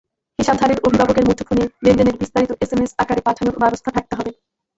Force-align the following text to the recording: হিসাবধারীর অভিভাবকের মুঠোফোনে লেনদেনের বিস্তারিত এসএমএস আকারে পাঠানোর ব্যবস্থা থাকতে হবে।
হিসাবধারীর 0.39 0.83
অভিভাবকের 0.83 1.27
মুঠোফোনে 1.27 1.63
লেনদেনের 1.83 2.19
বিস্তারিত 2.21 2.51
এসএমএস 2.63 2.91
আকারে 2.97 3.21
পাঠানোর 3.27 3.59
ব্যবস্থা 3.61 3.89
থাকতে 3.93 4.13
হবে। 4.17 4.31